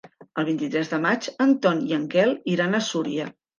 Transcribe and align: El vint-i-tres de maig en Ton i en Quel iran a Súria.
El 0.43 0.45
vint-i-tres 0.47 0.89
de 0.93 0.99
maig 1.03 1.27
en 1.45 1.53
Ton 1.67 1.85
i 1.93 1.95
en 2.01 2.09
Quel 2.17 2.35
iran 2.57 2.81
a 2.81 2.83
Súria. 2.91 3.33